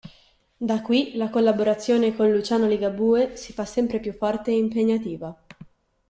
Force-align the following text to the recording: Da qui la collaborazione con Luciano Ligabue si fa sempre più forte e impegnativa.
Da 0.57 0.81
qui 0.81 1.13
la 1.15 1.29
collaborazione 1.29 2.15
con 2.15 2.31
Luciano 2.31 2.65
Ligabue 2.65 3.35
si 3.35 3.53
fa 3.53 3.65
sempre 3.65 3.99
più 3.99 4.13
forte 4.13 4.49
e 4.49 4.55
impegnativa. 4.55 5.39